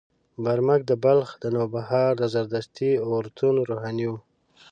[0.43, 4.13] برمک د بلخ د نوبهار د زردشتي اورتون روحاني و.